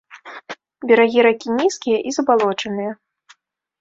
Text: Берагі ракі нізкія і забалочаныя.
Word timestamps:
Берагі 0.91 1.19
ракі 1.27 1.47
нізкія 1.59 1.97
і 2.13 2.17
забалочаныя. 2.17 2.91